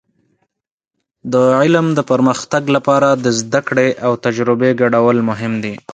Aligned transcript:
د 1.33 1.35
علم 1.59 1.85
د 1.97 1.99
پرمختګ 2.11 2.63
لپاره 2.75 3.09
د 3.23 3.25
زده 3.39 3.61
کړې 3.67 3.87
او 4.05 4.11
تجربې 4.25 4.71
ګډول 4.81 5.17
مهم 5.29 5.53
دي. 5.63 5.73